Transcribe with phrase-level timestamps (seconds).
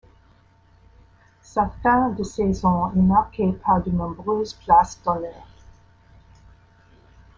[1.43, 5.45] Sa fin de saison est marquée par de nombreuses places d'honneur.